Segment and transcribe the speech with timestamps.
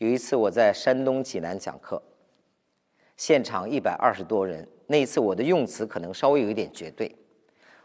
[0.00, 2.02] 有一次我在山东济南讲课，
[3.18, 4.66] 现场一百二十多人。
[4.86, 7.14] 那一次我的用词可能稍微有一点绝对。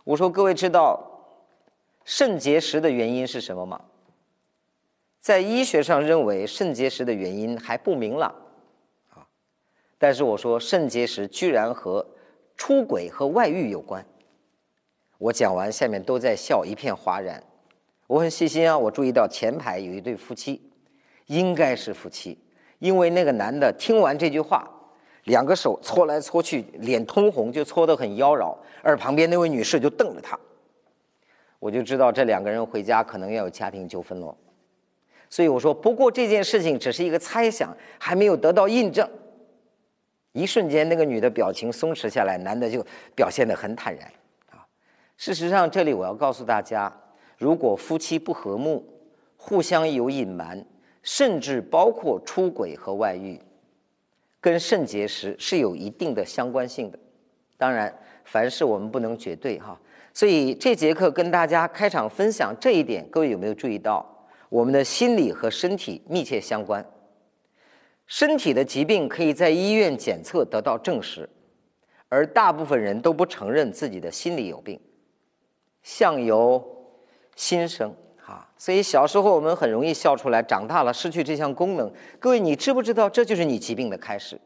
[0.06, 1.06] 我说：“各位知道
[2.06, 3.82] 肾结石的原因是什么吗？”
[5.20, 8.34] 在医学上认为肾结石的原因还不明朗，
[9.10, 9.28] 啊，
[9.98, 12.08] 但是我说肾结石居然和
[12.56, 14.06] 出轨和外遇有关。
[15.18, 17.44] 我讲完，下面都在笑，一片哗然。
[18.08, 20.72] 我很细心啊，我注意到前排有一对夫妻。
[21.28, 22.38] 应该是夫妻，
[22.80, 24.70] 因为那个男的听完这句话，
[25.26, 30.38] 两个手搓来搓去，脸通红，就搓得很妖娆，而旁边那位女士就瞪着他，
[31.60, 34.36] 我就知道这两个人回家可能要有家庭纠纷了。
[35.28, 39.10] 所以我说，不过这件事情只是一个猜想，还没有得到印证。
[40.34, 42.86] 一瞬间，那个女的表情松弛下来，男的就
[43.16, 44.06] 表现得很坦然。
[44.52, 44.64] 啊，
[45.18, 46.94] 事实上，这里我要告诉大家，
[47.38, 48.86] 如果夫妻不和睦，
[49.36, 50.64] 互相有隐瞒。
[51.06, 53.40] 甚至包括出轨和外遇，
[54.42, 56.98] 跟肾结石是有一定的相关性的。
[57.58, 59.80] 当然，凡事我们不能绝对哈。
[60.12, 64.04] 所以这节课跟大家开场分享这一点，各位有没有注意到？
[64.50, 66.84] 我们的心理和身体密切相关。
[68.08, 71.30] 身体的疾病可以在医院检测得到证实，
[72.10, 74.80] 而大部分人都不承认自己的心理有病。
[75.84, 76.64] 相由
[77.36, 77.94] 心生。
[78.26, 81.94] 啊，所以小时候我们很容易笑出来，长大了失去这项功能。
[82.20, 84.40] 各位，你知不知道这就是你疾病的开始？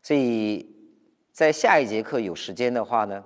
[0.00, 0.64] 所以
[1.32, 3.24] 在下一节课有时间的话呢，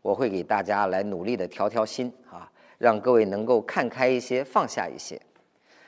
[0.00, 5.20] 我会给大家来努力的调调心啊，让各位能够看开一些，放下一些。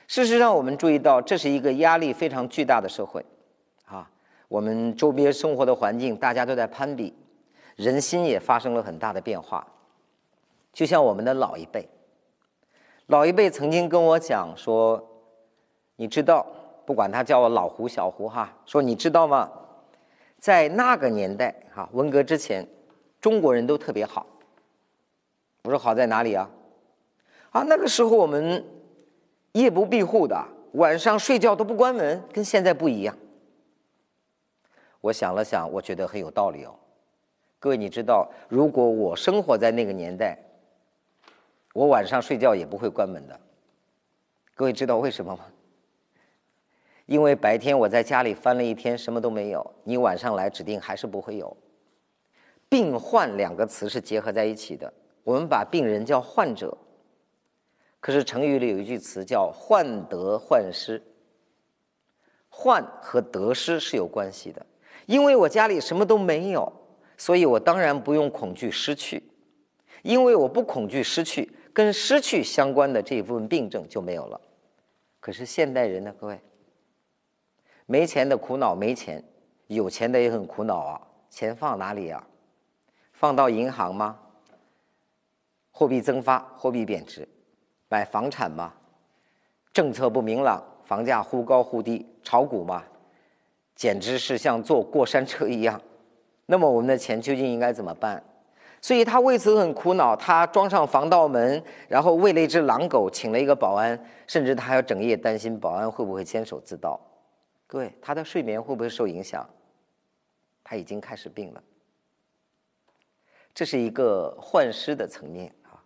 [0.05, 3.25] 事实上，我们注意到这是一个压力非常巨大的社会
[3.85, 4.07] 啊，
[4.47, 7.11] 我们周边生活的环境大家都在攀比，
[7.75, 9.65] 人心也发生了很大的变化，
[10.71, 11.89] 就像我们的老一辈。
[13.07, 15.01] 老一辈曾经跟我讲说
[15.95, 16.45] ：“你知道，
[16.85, 19.49] 不管他叫我老胡、小胡哈，说你知道吗？
[20.39, 22.67] 在那个年代哈，文革之前，
[23.21, 24.25] 中国人都特别好。
[25.63, 26.49] 我说好在哪里啊？
[27.51, 28.61] 啊，那个时候我们
[29.53, 33.17] 夜不闭户的，晚上睡觉都不关门，跟现在不一样。
[34.99, 36.75] 我想了想，我觉得很有道理哦。
[37.57, 40.37] 各位，你知道，如果我生活在那个年代。”
[41.77, 43.39] 我晚上睡觉也不会关门的，
[44.55, 45.45] 各位知道为什么吗？
[47.05, 51.55] 因为白天我在家里翻了一天，什么都没有，你晚上来指定还是不会有。
[52.67, 54.91] 病患两个词是结合在一起的，
[55.23, 56.75] 我们把病人叫患者，
[57.99, 60.99] 可是成语里有一句词叫患得患失，
[62.49, 64.65] 患和得失是有关系的。
[65.05, 66.73] 因为我家里什么都没有，
[67.17, 69.21] 所以我当然不用恐惧失去，
[70.01, 71.47] 因为我不恐惧失去。
[71.77, 74.41] 跟失去相关的这一部分病症就没有了。
[75.19, 76.39] 可是现代人呢，各位，
[77.85, 79.23] 没钱的苦恼没钱，
[79.67, 80.99] 有钱的也很苦恼啊。
[81.29, 82.27] 钱放哪里啊？
[83.13, 84.17] 放到银行吗？
[85.69, 87.29] 货币增发，货币贬值，
[87.89, 88.73] 买房产吗？
[89.71, 92.83] 政策不明朗，房价忽高忽低，炒股吗？
[93.75, 95.79] 简直是像坐过山车一样。
[96.47, 98.23] 那么我们的钱究竟应该怎么办？
[98.79, 106.99] 所以他为此很苦恼，他装上防盗门，然后喂了一只狼狗，请了一个保安，甚至他还要整夜担心保安会不会监守自盗。
[107.65, 109.49] 各位，他的睡眠会不会受影响？
[110.63, 111.63] 他已经开始病了。
[113.53, 115.81] 这是一个患失的层面啊。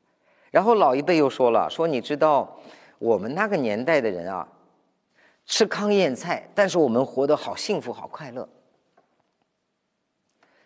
[0.51, 2.59] 然后老一辈又说了，说你知道
[2.99, 4.47] 我们那个年代的人啊，
[5.45, 8.47] 吃糠咽菜，但是我们活得好幸福好快乐。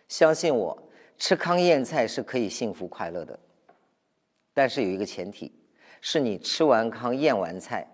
[0.08, 0.82] 相信我。
[1.18, 3.38] 吃糠咽菜是可以幸福快乐的，
[4.52, 5.52] 但是有一个前提，
[6.00, 7.86] 是你吃完糠咽完菜，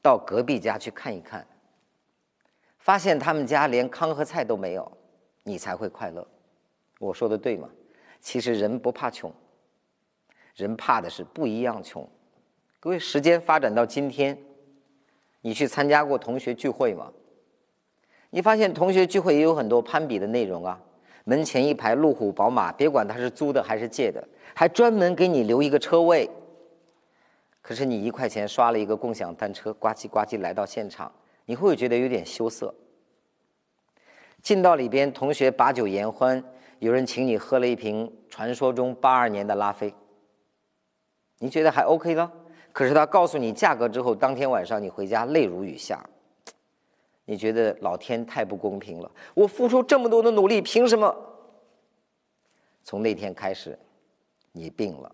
[0.00, 1.46] 到隔壁家去看一看，
[2.78, 4.90] 发现他们家连糠和菜都没有，
[5.42, 6.26] 你才会快乐。
[6.98, 7.68] 我说的对吗？
[8.20, 9.32] 其实人不怕穷，
[10.54, 12.08] 人怕的是不一样穷。
[12.80, 14.38] 各位，时间发展到今天，
[15.40, 17.12] 你去参加过同学聚会吗？
[18.30, 20.80] 你发现同学聚会也有很多攀比的内容啊。
[21.24, 26.28] 门前一排路虎、宝马，别管他是租的还是借的，还专门给你留一个车位。
[27.60, 31.12] 可是你一块钱刷了一个共享单车，呱唧呱唧来到现场，
[31.44, 32.74] 你会不会觉得有点羞涩？
[34.42, 36.42] 进到里边，同学把酒言欢，
[36.80, 39.94] 有人请你喝了一瓶传说中八二年的拉菲，
[41.38, 42.32] 你觉得还 OK 了？
[42.72, 46.04] 可是他告诉你价格之后，当天晚上你回家泪如雨下。
[47.32, 49.10] 你觉得老天太不公平了？
[49.32, 51.16] 我付出这么多的努力，凭什么？
[52.84, 53.78] 从那天开始，
[54.52, 55.10] 你病了，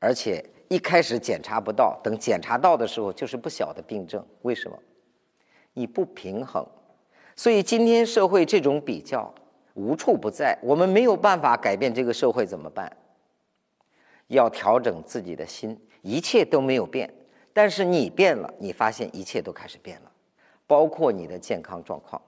[0.00, 4.26] 而且一开始检查不到，等检查到的时候就是不小的病症。
[4.42, 4.76] 为什么？
[5.72, 6.66] 你不平衡，
[7.36, 9.32] 所以今天社会这种比较
[9.74, 10.58] 无处不在。
[10.64, 12.90] 我们没有办法改变这个社会，怎么办？
[14.26, 17.08] 要调整自己的心，一切都没有变，
[17.52, 20.10] 但是你变了，你发现一切都开始变了，
[20.66, 22.20] 包括你的健康状况。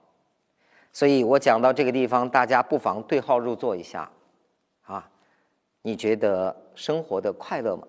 [0.91, 4.09] 所以我讲到这个地方，大家不妨对号入座一下，
[4.83, 5.09] 啊，
[5.81, 7.87] 你觉得生活的快乐吗？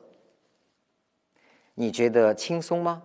[1.75, 3.03] 你觉得轻松吗？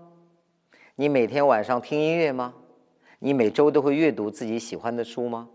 [0.96, 2.54] 你每天晚上听音乐吗？
[3.20, 5.48] 你每周都会阅读自己喜欢的书吗？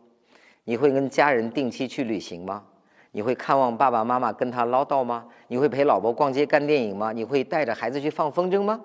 [0.64, 2.64] 你会跟家人定期去旅行吗？
[3.12, 5.26] 你会看望爸爸妈妈跟他唠叨吗？
[5.48, 7.12] 你会陪老婆逛街看电影吗？
[7.12, 8.80] 你会带着孩子去放风筝吗？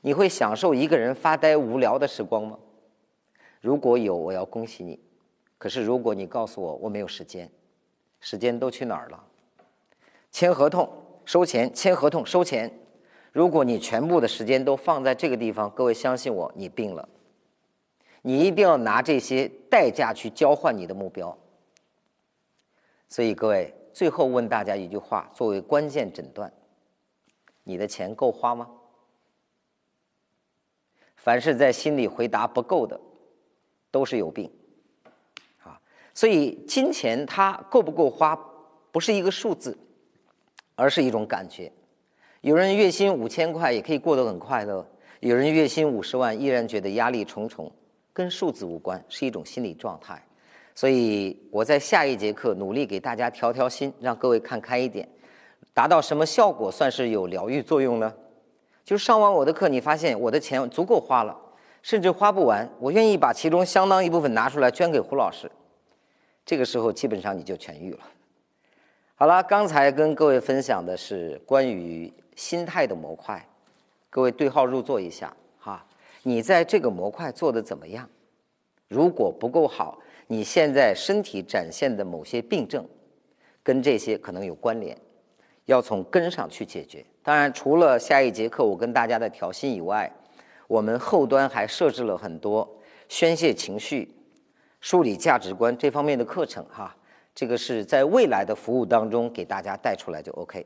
[0.00, 2.58] 你会享受一个人发呆无聊的时光吗？
[3.60, 5.00] 如果有，我要恭喜你。
[5.58, 7.50] 可是如果你告诉我我没有时间，
[8.20, 9.24] 时间都去哪儿了？
[10.30, 10.88] 签合同
[11.24, 12.72] 收钱，签合同收钱。
[13.32, 17.08] 如果你全部的时间都放在这个地方，各位相信我，你病了。
[18.22, 21.36] 你一定要拿这些代价去交换你的目标。
[23.08, 26.52] 所以各位，最后问大家一句话，作为关键诊断：
[27.64, 28.68] 你的钱够花吗？
[31.18, 32.98] 凡是在心里回答不够的，
[33.90, 34.50] 都是有病。
[35.62, 35.78] 啊，
[36.14, 38.38] 所以金钱它够不够花，
[38.90, 39.76] 不是一个数字，
[40.74, 41.70] 而是一种感觉。
[42.40, 44.86] 有人月薪五千块也可以过得很快乐，
[45.20, 47.70] 有人月薪五十万依然觉得压力重重，
[48.12, 50.24] 跟数字无关，是一种心理状态。
[50.74, 55.08] 所以我在下一节课努力给大家调调心，让各位看开一点，
[55.74, 58.14] 达到什么效果算是有疗愈作用呢？
[58.88, 61.38] 就是上完我的课，你发现我的钱足够花了，
[61.82, 65.50] 甚至花不完，我愿意把其中相当一部分拿出来捐给胡老师，
[66.46, 67.98] 这个时候基本上你就痊愈了。
[69.14, 72.10] 好了，刚才跟各位分享的是关于。
[72.34, 73.44] 心态的模块，
[74.08, 75.84] 各位对号入座一下哈。
[76.22, 78.08] 你在这个模块做的怎么样？
[78.86, 79.98] 如果不够好，
[80.28, 82.86] 你现在身体展现的某些病症，
[83.60, 84.96] 跟这些可能有关联，
[85.64, 87.04] 要从根上去解决。
[87.28, 90.10] 当然，除了下一节课我跟大家的调心以外，
[90.66, 92.66] 我们后端还设置了很多
[93.06, 94.10] 宣泄情绪、
[94.80, 96.96] 梳理价值观这方面的课程哈。
[97.34, 100.64] 这个是在未来的服务当中给大家带出来就 OK。